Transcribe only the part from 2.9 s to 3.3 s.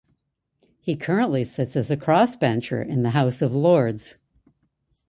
the